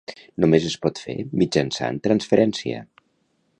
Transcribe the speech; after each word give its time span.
Només 0.43 0.63
es 0.69 0.77
pot 0.85 1.01
fer 1.01 1.15
mitjançant 1.43 2.01
transferència. 2.09 2.83